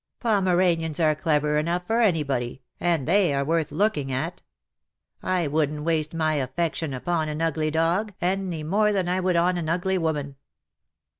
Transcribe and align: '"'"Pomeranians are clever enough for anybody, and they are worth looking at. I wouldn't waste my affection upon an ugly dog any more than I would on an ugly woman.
'"'"Pomeranians 0.19 0.99
are 0.99 1.13
clever 1.13 1.59
enough 1.59 1.85
for 1.85 2.01
anybody, 2.01 2.63
and 2.79 3.07
they 3.07 3.35
are 3.35 3.45
worth 3.45 3.71
looking 3.71 4.11
at. 4.11 4.41
I 5.21 5.45
wouldn't 5.45 5.83
waste 5.83 6.15
my 6.15 6.33
affection 6.33 6.91
upon 6.91 7.29
an 7.29 7.39
ugly 7.39 7.69
dog 7.69 8.11
any 8.19 8.63
more 8.63 8.91
than 8.93 9.07
I 9.07 9.19
would 9.19 9.35
on 9.35 9.59
an 9.59 9.69
ugly 9.69 9.99
woman. 9.99 10.37